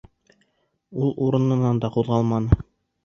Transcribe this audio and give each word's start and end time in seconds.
Ул 1.03 1.13
урынынан 1.25 1.83
да 1.85 1.93
ҡуҙғалманы. 1.99 2.59